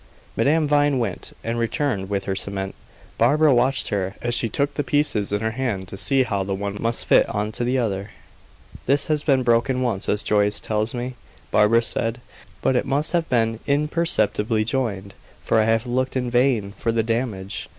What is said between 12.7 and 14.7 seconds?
it must have been imperceptibly